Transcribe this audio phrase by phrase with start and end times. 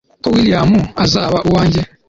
[0.21, 0.71] ko william
[1.03, 1.81] azaba uwanjye